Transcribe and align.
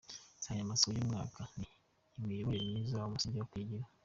Insanganyamatsiko 0.37 0.87
y’uyu 0.91 1.09
mwaka 1.09 1.41
ni 1.57 1.67
“Imiyoborere 2.17 2.63
Myiza: 2.71 3.07
Umusingi 3.07 3.37
wo 3.39 3.49
kwigira. 3.51 3.85